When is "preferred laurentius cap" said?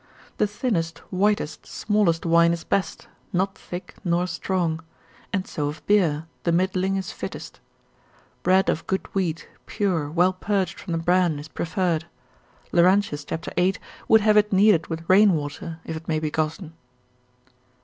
11.49-13.45